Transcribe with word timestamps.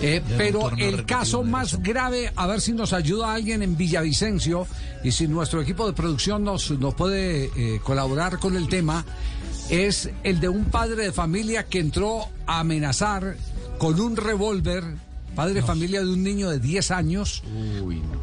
Eh, 0.00 0.22
pero 0.36 0.70
el 0.76 1.04
caso 1.04 1.42
más 1.42 1.82
grave, 1.82 2.32
a 2.36 2.46
ver 2.46 2.60
si 2.60 2.72
nos 2.72 2.92
ayuda 2.92 3.34
alguien 3.34 3.62
en 3.62 3.76
Villavicencio 3.76 4.66
y 5.02 5.10
si 5.10 5.26
nuestro 5.26 5.60
equipo 5.60 5.86
de 5.86 5.92
producción 5.92 6.44
nos, 6.44 6.70
nos 6.70 6.94
puede 6.94 7.50
eh, 7.56 7.80
colaborar 7.82 8.38
con 8.38 8.56
el 8.56 8.68
tema, 8.68 9.04
es 9.70 10.10
el 10.22 10.38
de 10.38 10.48
un 10.48 10.66
padre 10.66 11.04
de 11.04 11.12
familia 11.12 11.64
que 11.64 11.80
entró 11.80 12.28
a 12.46 12.60
amenazar 12.60 13.36
con 13.78 14.00
un 14.00 14.16
revólver, 14.16 14.84
padre 15.34 15.54
de 15.54 15.62
familia 15.62 16.00
de 16.00 16.10
un 16.12 16.22
niño 16.22 16.48
de 16.48 16.60
10 16.60 16.90
años, 16.92 17.42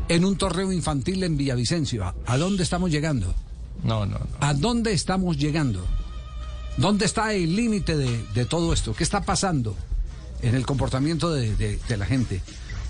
en 0.08 0.26
un 0.26 0.38
torneo 0.38 0.72
infantil 0.72 1.24
en 1.24 1.36
Villavicencio. 1.36 2.06
¿A, 2.06 2.16
a 2.26 2.38
dónde 2.38 2.64
estamos 2.64 2.90
llegando? 2.90 3.34
No, 3.84 4.06
no, 4.06 4.18
no. 4.18 4.28
¿A 4.40 4.54
dónde 4.54 4.94
estamos 4.94 5.38
llegando? 5.38 5.86
¿Dónde 6.78 7.06
está 7.06 7.34
el 7.34 7.54
límite 7.56 7.98
de, 7.98 8.26
de 8.34 8.46
todo 8.46 8.72
esto? 8.74 8.94
¿Qué 8.94 9.04
está 9.04 9.22
pasando 9.22 9.76
en 10.42 10.56
el 10.56 10.66
comportamiento 10.66 11.32
de, 11.32 11.56
de- 11.56 11.80
de 11.88 11.98
la 11.98 12.06
gente? 12.06 12.42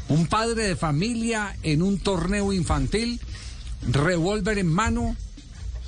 Un 0.08 0.28
padre 0.28 0.68
de 0.68 0.76
familia 0.76 1.56
en 1.64 1.82
un 1.82 2.00
torneo 2.00 2.54
infantil, 2.54 3.20
revólver 3.92 4.58
en 4.60 4.68
mano. 4.68 5.16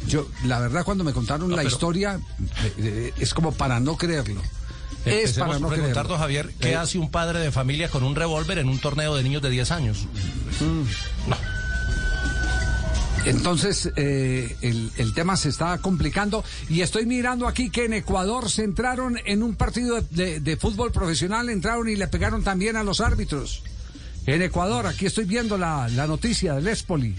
Yo, 0.08 0.28
la 0.46 0.59
verdad, 0.59 0.84
cuando 0.86 1.04
me 1.04 1.14
contaron 1.14 1.50
la 1.52 1.58
pero- 1.58 1.70
historia, 1.70 2.20
eh, 2.64 2.73
eh, 2.78 3.14
es 3.20 3.34
como 3.34 3.52
para 3.54 3.80
no 3.80 3.98
creerlo. 3.98 4.42
Es 5.06 5.14
Empecemos 5.30 5.48
para 5.48 5.59
no 5.59 5.68
por 5.68 5.76
preguntarnos, 5.76 6.18
creerlo. 6.18 6.18
Javier, 6.18 6.54
¿qué 6.59 6.72
Eh, 6.72 6.76
hace 6.76 6.98
un 6.98 7.09
padre 7.12 7.40
de 7.40 7.52
familia 7.52 7.90
con 7.90 8.03
un 8.03 8.16
revólver 8.16 8.58
en 8.59 8.68
un 8.70 8.80
torneo 8.80 9.16
de 9.16 9.24
niños 9.24 9.42
de 9.42 9.50
10 9.50 9.72
años? 9.72 10.06
Mm. 10.59 11.30
No. 11.30 11.38
Entonces, 13.26 13.92
eh, 13.98 14.56
el, 14.62 14.92
el 14.98 15.14
tema 15.14 15.36
se 15.36 15.50
está 15.50 15.78
complicando 15.80 16.44
y 16.70 16.82
estoy 16.82 17.06
mirando 17.06 17.48
aquí 17.48 17.70
que 17.70 17.86
en 17.86 17.94
Ecuador 17.94 18.50
se 18.50 18.64
entraron 18.64 19.18
en 19.26 19.44
un 19.44 19.56
partido 19.56 20.02
de, 20.02 20.08
de- 20.12 20.40
de 20.40 20.58
fútbol 20.58 20.92
profesional, 20.94 21.50
entraron 21.50 21.90
y 21.90 21.96
le 21.96 22.08
pegaron 22.08 22.44
también 22.44 22.78
a 22.78 22.84
los 22.84 23.02
árbitros. 23.02 23.64
En 24.26 24.42
Ecuador, 24.42 24.88
aquí 24.88 25.06
estoy 25.06 25.26
viendo 25.26 25.58
la, 25.58 25.90
la 25.90 26.08
noticia 26.08 26.54
del 26.56 26.68
Espoli. 26.68 27.16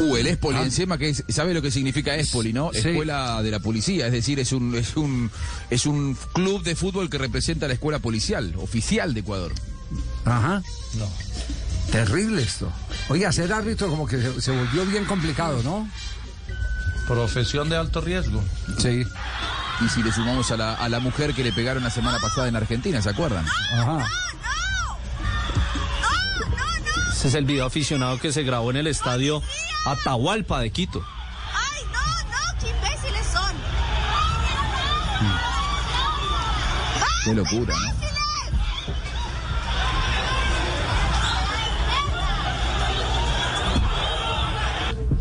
Uh, 0.00 0.16
el 0.16 0.26
Espoli 0.28 0.58
encima 0.58 0.98
que 0.98 1.10
es- 1.10 1.24
sabe 1.28 1.52
lo 1.54 1.62
que 1.62 1.70
significa 1.70 2.14
Espoli, 2.16 2.52
¿no? 2.52 2.70
Sí. 2.72 2.78
Escuela 2.88 3.42
de 3.42 3.50
la 3.50 3.60
policía, 3.60 4.06
es 4.06 4.12
decir, 4.12 4.40
es 4.40 4.52
un 4.52 4.74
es 4.74 4.96
un 4.96 5.30
es 5.68 5.86
un 5.86 6.16
club 6.32 6.62
de 6.62 6.74
fútbol 6.74 7.10
que 7.10 7.18
representa 7.18 7.66
a 7.66 7.68
la 7.68 7.74
escuela 7.74 7.98
policial 7.98 8.54
oficial 8.56 9.14
de 9.14 9.20
Ecuador. 9.20 9.52
Ajá. 10.24 10.62
No. 10.98 11.08
Terrible 11.90 12.42
esto. 12.42 12.72
Oiga, 13.08 13.32
ser 13.32 13.52
árbitro 13.52 13.88
como 13.88 14.06
que 14.06 14.20
se, 14.20 14.40
se 14.40 14.50
volvió 14.52 14.86
bien 14.86 15.04
complicado, 15.04 15.62
¿no? 15.62 15.88
Profesión 17.08 17.68
de 17.68 17.76
alto 17.76 18.00
riesgo. 18.00 18.42
Sí. 18.78 19.04
Y 19.80 19.88
si 19.88 20.02
le 20.02 20.12
sumamos 20.12 20.50
a 20.50 20.56
la, 20.56 20.74
a 20.74 20.88
la 20.88 21.00
mujer 21.00 21.34
que 21.34 21.42
le 21.42 21.52
pegaron 21.52 21.82
la 21.82 21.90
semana 21.90 22.18
pasada 22.20 22.48
en 22.48 22.56
Argentina, 22.56 23.00
¿se 23.02 23.10
acuerdan? 23.10 23.44
Ajá. 23.74 24.06
Ese 27.12 27.28
es 27.28 27.34
el 27.34 27.44
video 27.44 27.66
aficionado 27.66 28.18
que 28.18 28.32
se 28.32 28.44
grabó 28.44 28.70
en 28.70 28.76
el 28.76 28.86
estadio 28.86 29.42
Atahualpa 29.84 30.60
de 30.60 30.70
Quito. 30.70 31.04
¡Ay, 31.52 31.82
no, 31.92 32.00
no! 32.30 32.60
¡Qué 32.60 32.70
imbéciles 32.70 33.26
son! 33.26 33.56
Qué 37.24 37.34
locura, 37.34 37.74
¿no? 37.76 37.99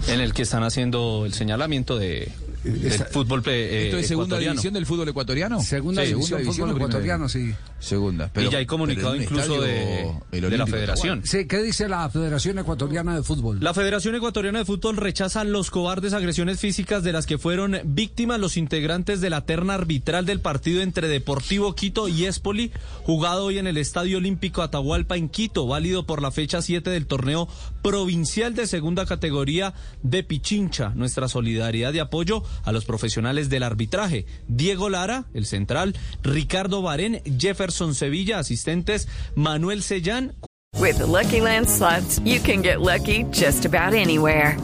En 0.09 0.21
el 0.21 0.33
que 0.33 0.41
están 0.41 0.63
haciendo 0.63 1.25
el 1.25 1.33
señalamiento 1.33 1.97
de, 1.97 2.31
del 2.63 2.85
Esta- 2.85 3.05
fútbol 3.05 3.41
eh, 3.47 3.85
¿Esto 3.85 3.97
es 3.97 4.07
segunda 4.07 4.27
ecuatoriano. 4.35 4.51
división 4.53 4.73
del 4.73 4.85
fútbol 4.85 5.09
ecuatoriano? 5.09 5.61
Segunda 5.61 6.01
Sí, 6.03 6.09
división 6.09 6.39
fútbol 6.41 6.51
o 6.51 6.53
primera 6.55 6.71
ecuatoriano, 6.85 7.27
división? 7.27 7.55
sí. 7.55 7.55
Segunda. 7.79 8.29
y 8.35 8.49
ya 8.49 8.57
hay 8.57 8.65
comunicado 8.65 9.11
pero 9.11 9.23
incluso 9.23 9.61
de, 9.61 10.11
el 10.33 10.49
de 10.49 10.57
la 10.57 10.67
federación. 10.67 11.21
Sí, 11.23 11.45
¿qué 11.47 11.61
dice 11.63 11.87
la 11.87 12.09
Federación 12.09 12.59
Ecuatoriana 12.59 13.15
de 13.15 13.23
Fútbol? 13.23 13.59
La 13.61 13.73
Federación 13.73 14.15
Ecuatoriana 14.15 14.59
de 14.59 14.65
Fútbol 14.65 14.97
rechaza 14.97 15.45
los 15.45 15.71
cobardes 15.71 16.11
agresiones 16.13 16.59
físicas 16.59 17.03
de 17.03 17.13
las 17.13 17.25
que 17.25 17.37
fueron 17.37 17.77
víctimas 17.85 18.39
los 18.39 18.57
integrantes 18.57 19.21
de 19.21 19.29
la 19.29 19.45
terna 19.45 19.75
arbitral 19.75 20.25
del 20.25 20.41
partido 20.41 20.81
entre 20.81 21.07
Deportivo 21.07 21.73
Quito 21.73 22.09
y 22.09 22.25
Espoli, 22.25 22.71
jugado 23.03 23.45
hoy 23.45 23.59
en 23.59 23.67
el 23.67 23.77
Estadio 23.77 24.17
Olímpico 24.17 24.61
Atahualpa 24.61 25.15
en 25.15 25.29
Quito, 25.29 25.65
válido 25.65 26.05
por 26.05 26.21
la 26.21 26.31
fecha 26.31 26.61
7 26.61 26.89
del 26.89 27.05
torneo 27.07 27.47
provincial 27.81 28.55
de 28.55 28.67
segunda 28.67 29.05
categoría 29.05 29.73
de 30.03 30.23
Pichincha. 30.23 30.89
Nuestra 30.95 31.29
solidaridad 31.29 31.93
y 31.93 31.99
apoyo 31.99 32.43
a 32.63 32.71
los 32.71 32.85
profesionales 32.85 33.49
del 33.49 33.63
arbitraje. 33.63 34.25
Diego 34.47 34.89
Lara, 34.89 35.25
el 35.33 35.45
central, 35.45 35.95
Ricardo 36.23 36.81
Barén, 36.81 37.21
Jefferson 37.37 37.95
Sevilla, 37.95 38.39
asistentes, 38.39 39.07
Manuel 39.35 39.81
Sellán, 39.81 40.33
With 40.77 40.99
the 40.99 41.05
Lucky 41.05 41.41
Land 41.41 41.69
slots, 41.69 42.19
you 42.19 42.39
can 42.39 42.61
get 42.61 42.79
lucky 42.79 43.23
just 43.31 43.65
about 43.65 43.93
anywhere. 43.93 44.57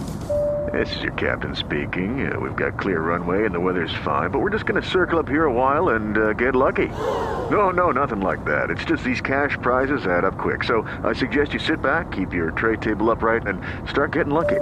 This 0.71 0.95
is 0.95 1.03
your 1.03 1.13
captain 1.13 1.55
speaking. 1.55 2.31
Uh, 2.31 2.39
we've 2.39 2.55
got 2.55 2.79
clear 2.79 3.01
runway 3.01 3.45
and 3.45 3.53
the 3.53 3.59
weather's 3.59 3.93
fine, 4.03 4.31
but 4.31 4.39
we're 4.39 4.49
just 4.49 4.65
going 4.65 4.81
to 4.81 4.89
circle 4.89 5.19
up 5.19 5.27
here 5.27 5.45
a 5.45 5.53
while 5.53 5.89
and 5.89 6.17
uh, 6.17 6.33
get 6.33 6.55
lucky. 6.55 6.87
No, 7.51 7.69
no, 7.69 7.91
nothing 7.91 8.21
like 8.21 8.43
that. 8.45 8.69
It's 8.69 8.85
just 8.85 9.03
these 9.03 9.21
cash 9.21 9.57
prizes 9.61 10.07
add 10.07 10.25
up 10.25 10.37
quick. 10.37 10.63
So 10.63 10.83
I 11.03 11.13
suggest 11.13 11.53
you 11.53 11.59
sit 11.59 11.81
back, 11.81 12.11
keep 12.11 12.33
your 12.33 12.51
tray 12.51 12.77
table 12.77 13.11
upright, 13.11 13.45
and 13.45 13.61
start 13.89 14.13
getting 14.13 14.33
lucky. 14.33 14.61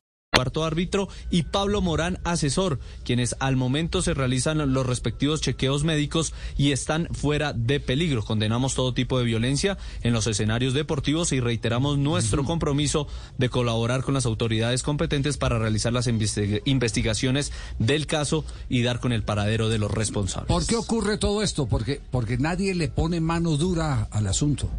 Cuarto 0.33 0.63
árbitro, 0.63 1.09
y 1.29 1.43
Pablo 1.43 1.81
Morán, 1.81 2.17
asesor, 2.23 2.79
quienes 3.03 3.35
al 3.41 3.57
momento 3.57 4.01
se 4.01 4.13
realizan 4.13 4.73
los 4.73 4.85
respectivos 4.85 5.41
chequeos 5.41 5.83
médicos 5.83 6.33
y 6.57 6.71
están 6.71 7.09
fuera 7.11 7.51
de 7.51 7.81
peligro. 7.81 8.23
Condenamos 8.23 8.73
todo 8.73 8.93
tipo 8.93 9.19
de 9.19 9.25
violencia 9.25 9.77
en 10.03 10.13
los 10.13 10.27
escenarios 10.27 10.73
deportivos 10.73 11.33
y 11.33 11.41
reiteramos 11.41 11.97
nuestro 11.97 12.45
compromiso 12.45 13.07
de 13.37 13.49
colaborar 13.49 14.03
con 14.03 14.13
las 14.13 14.25
autoridades 14.25 14.83
competentes 14.83 15.35
para 15.35 15.59
realizar 15.59 15.91
las 15.91 16.07
investi- 16.07 16.61
investigaciones 16.63 17.51
del 17.77 18.07
caso 18.07 18.45
y 18.69 18.83
dar 18.83 19.01
con 19.01 19.11
el 19.11 19.23
paradero 19.23 19.67
de 19.67 19.79
los 19.79 19.91
responsables. 19.91 20.47
¿Por 20.47 20.65
qué 20.65 20.77
ocurre 20.77 21.17
todo 21.17 21.43
esto? 21.43 21.67
Porque, 21.67 21.99
porque 22.09 22.37
nadie 22.37 22.73
le 22.73 22.87
pone 22.87 23.19
mano 23.19 23.57
dura 23.57 24.07
al 24.11 24.27
asunto. 24.27 24.69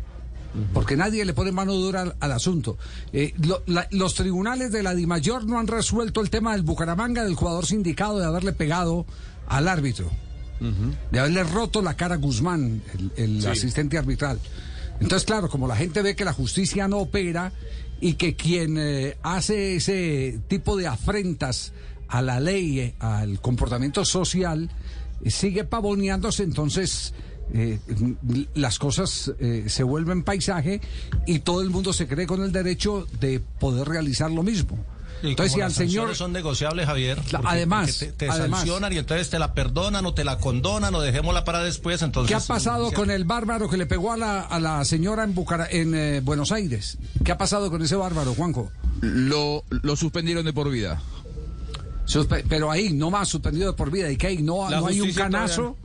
Porque 0.74 0.96
nadie 0.96 1.24
le 1.24 1.32
pone 1.32 1.50
mano 1.50 1.72
dura 1.72 2.02
al, 2.02 2.16
al 2.20 2.32
asunto. 2.32 2.76
Eh, 3.12 3.32
lo- 3.42 3.62
la- 3.66 3.88
los 3.90 4.14
tribunales 4.14 4.70
de 4.70 4.82
la 4.82 4.94
DIMAYOR 4.94 5.46
no 5.46 5.58
han 5.58 5.66
resuelto 5.66 6.20
el 6.20 6.28
tema 6.30 6.52
del 6.52 6.62
Bucaramanga, 6.62 7.24
del 7.24 7.34
jugador 7.34 7.64
sindicado, 7.66 8.18
de 8.18 8.26
haberle 8.26 8.52
pegado 8.52 9.06
al 9.46 9.68
árbitro. 9.68 10.10
De 11.10 11.18
haberle 11.18 11.42
roto 11.42 11.82
la 11.82 11.94
cara 11.96 12.14
a 12.14 12.18
Guzmán, 12.18 12.82
el, 13.16 13.38
el 13.40 13.46
asistente 13.48 13.98
arbitral. 13.98 14.38
Entonces, 15.00 15.26
claro, 15.26 15.48
como 15.48 15.66
la 15.66 15.74
gente 15.74 16.02
ve 16.02 16.14
que 16.14 16.24
la 16.24 16.32
justicia 16.32 16.86
no 16.86 16.98
opera 16.98 17.52
y 18.00 18.14
que 18.14 18.36
quien 18.36 18.76
eh, 18.78 19.16
hace 19.22 19.76
ese 19.76 20.38
tipo 20.48 20.76
de 20.76 20.86
afrentas 20.86 21.72
a 22.06 22.22
la 22.22 22.38
ley, 22.38 22.78
eh, 22.78 22.94
al 23.00 23.40
comportamiento 23.40 24.04
social, 24.04 24.70
sigue 25.26 25.64
pavoneándose, 25.64 26.42
entonces 26.44 27.12
eh, 27.54 27.78
las 28.54 28.78
cosas 28.78 29.32
eh, 29.38 29.64
se 29.68 29.82
vuelven 29.82 30.22
paisaje 30.22 30.80
y 31.26 31.40
todo 31.40 31.62
el 31.62 31.70
mundo 31.70 31.92
se 31.92 32.06
cree 32.08 32.26
con 32.26 32.42
el 32.42 32.52
derecho 32.52 33.06
de 33.20 33.40
poder 33.58 33.88
realizar 33.88 34.30
lo 34.30 34.42
mismo. 34.42 34.78
Y 35.22 35.28
Entonces, 35.30 35.52
como 35.52 35.58
si 35.58 35.62
al 35.62 35.68
las 35.68 35.76
señor... 35.76 36.16
son 36.16 36.32
negociables, 36.32 36.84
Javier. 36.86 37.16
Porque- 37.30 37.46
además, 37.46 37.92
porque 37.92 38.06
te, 38.06 38.26
te 38.26 38.28
además. 38.30 38.60
sancionan 38.60 38.92
y 38.92 38.98
entonces 38.98 39.30
te 39.30 39.38
la 39.38 39.54
perdonan 39.54 40.04
o 40.04 40.14
te 40.14 40.24
la 40.24 40.38
condonan 40.38 40.92
o 40.96 41.00
dejémosla 41.00 41.44
para 41.44 41.62
después. 41.62 42.02
Entonces, 42.02 42.28
¿Qué 42.28 42.34
ha 42.34 42.44
pasado 42.44 42.90
con 42.90 43.08
el 43.08 43.24
bárbaro 43.24 43.68
que 43.70 43.76
le 43.76 43.86
pegó 43.86 44.10
a 44.12 44.16
la, 44.16 44.40
a 44.40 44.58
la 44.58 44.84
señora 44.84 45.22
en, 45.22 45.34
Bucara- 45.36 45.68
en 45.70 45.94
eh, 45.94 46.20
Buenos 46.24 46.50
Aires? 46.50 46.98
¿Qué 47.24 47.30
ha 47.30 47.38
pasado 47.38 47.70
con 47.70 47.82
ese 47.82 47.94
bárbaro, 47.94 48.34
Juanjo? 48.34 48.72
Lo, 49.00 49.62
lo 49.70 49.94
suspendieron 49.94 50.44
de 50.44 50.52
por 50.52 50.68
vida. 50.70 51.00
Suspe- 52.06 52.44
pero 52.48 52.70
ahí, 52.70 52.92
no 52.92 53.10
más 53.10 53.28
suspendido 53.28 53.70
de 53.70 53.76
por 53.76 53.90
vida. 53.92 54.10
¿Y 54.10 54.16
qué 54.16 54.26
hay? 54.28 54.42
¿No, 54.42 54.68
no 54.70 54.86
hay 54.88 55.00
un 55.00 55.12
canazo? 55.12 55.76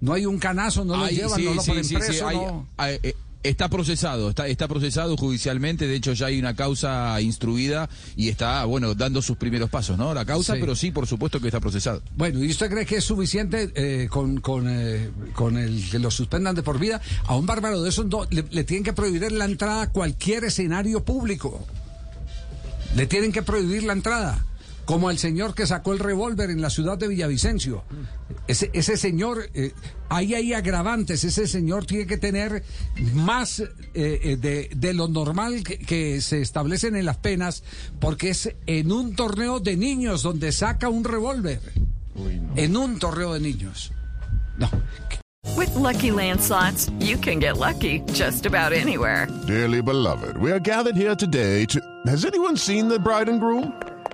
¿No 0.00 0.12
hay 0.12 0.26
un 0.26 0.38
canazo? 0.38 0.84
¿No 0.84 0.96
lo 0.96 1.08
llevan? 1.08 1.36
sí, 1.38 1.44
¿No 1.44 1.54
lo 1.54 1.62
ponen 1.62 1.84
sí, 1.84 1.94
preso? 1.94 2.12
sí, 2.12 2.20
hay- 2.24 2.36
no? 2.36 2.66
hay- 2.76 2.98
eh, 3.02 3.14
Está 3.42 3.68
procesado, 3.68 4.30
está, 4.30 4.48
está 4.48 4.66
procesado 4.66 5.16
judicialmente, 5.16 5.86
de 5.86 5.94
hecho 5.94 6.12
ya 6.14 6.26
hay 6.26 6.40
una 6.40 6.56
causa 6.56 7.20
instruida 7.20 7.88
y 8.16 8.28
está, 8.28 8.64
bueno, 8.64 8.92
dando 8.96 9.22
sus 9.22 9.36
primeros 9.36 9.70
pasos, 9.70 9.96
¿no? 9.96 10.12
La 10.14 10.24
causa, 10.24 10.54
Sí. 10.54 10.60
pero 10.60 10.74
sí, 10.74 10.90
por 10.90 11.06
supuesto 11.06 11.38
que 11.38 11.46
está 11.46 11.60
procesado. 11.60 12.02
Bueno, 12.16 12.42
¿y 12.42 12.50
usted 12.50 12.68
cree 12.68 12.84
que 12.84 12.96
es 12.96 13.04
suficiente 13.04 13.70
eh, 13.76 14.08
con, 14.10 14.40
con, 14.40 14.66
eh, 14.68 15.10
con 15.32 15.58
el 15.58 15.88
que 15.88 16.00
lo 16.00 16.10
suspendan 16.10 16.56
de 16.56 16.64
por 16.64 16.80
vida? 16.80 17.00
A 17.26 17.36
un 17.36 17.46
bárbaro 17.46 17.80
de 17.82 17.88
esos 17.90 18.06
no, 18.06 18.24
le, 18.30 18.44
le 18.50 18.64
tienen 18.64 18.82
que 18.82 18.92
prohibir 18.92 19.30
la 19.30 19.44
entrada 19.44 19.82
a 19.82 19.90
cualquier 19.92 20.42
escenario 20.42 21.04
público. 21.04 21.64
Le 22.96 23.06
tienen 23.06 23.30
que 23.30 23.42
prohibir 23.42 23.84
la 23.84 23.92
entrada. 23.92 24.44
Como 24.86 25.10
el 25.10 25.18
señor 25.18 25.54
que 25.54 25.66
sacó 25.66 25.92
el 25.92 25.98
revólver 25.98 26.48
en 26.48 26.62
la 26.62 26.70
ciudad 26.70 26.96
de 26.96 27.08
Villavicencio. 27.08 27.84
Ese, 28.46 28.70
ese 28.72 28.96
señor, 28.96 29.50
eh, 29.52 29.72
ahí 30.08 30.32
hay 30.34 30.54
agravantes. 30.54 31.24
Ese 31.24 31.48
señor 31.48 31.84
tiene 31.86 32.06
que 32.06 32.16
tener 32.16 32.62
más 33.12 33.60
eh, 33.60 33.66
eh, 33.94 34.36
de, 34.36 34.70
de 34.74 34.94
lo 34.94 35.08
normal 35.08 35.64
que, 35.64 35.78
que 35.78 36.20
se 36.20 36.40
establecen 36.40 36.94
en 36.94 37.04
las 37.04 37.16
penas, 37.16 37.64
porque 38.00 38.30
es 38.30 38.54
en 38.66 38.92
un 38.92 39.16
torneo 39.16 39.58
de 39.58 39.76
niños 39.76 40.22
donde 40.22 40.52
saca 40.52 40.88
un 40.88 41.02
revólver. 41.02 41.60
En 42.54 42.76
un 42.76 42.98
torneo 42.98 43.34
de 43.34 43.40
niños. 43.40 43.92
No. 44.56 44.70
With 45.56 45.74
Lucky 45.74 46.10
Land 46.10 46.40
slots, 46.40 46.90
you 46.98 47.16
can 47.18 47.38
get 47.40 47.56
lucky 47.58 48.02
just 48.12 48.46
about 48.46 48.72
anywhere. 48.72 49.26
Dearly 49.46 49.80
beloved, 49.80 50.36
we 50.38 50.50
are 50.50 50.60
gathered 50.60 50.96
here 50.96 51.14
today 51.14 51.66
to. 51.66 51.80
Has 52.06 52.24
anyone 52.24 52.56
seen 52.56 52.88
the 52.88 52.98
bride 52.98 53.28
and 53.28 53.40
groom? 53.40 53.72